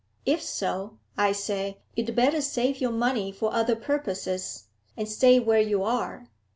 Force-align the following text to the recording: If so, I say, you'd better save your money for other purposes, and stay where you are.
If 0.25 0.41
so, 0.41 0.97
I 1.15 1.31
say, 1.31 1.77
you'd 1.95 2.15
better 2.15 2.41
save 2.41 2.81
your 2.81 2.89
money 2.89 3.31
for 3.31 3.53
other 3.53 3.75
purposes, 3.75 4.63
and 4.97 5.07
stay 5.07 5.39
where 5.39 5.61
you 5.61 5.83
are. 5.83 6.25